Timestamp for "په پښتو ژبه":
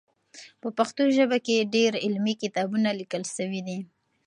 0.61-1.37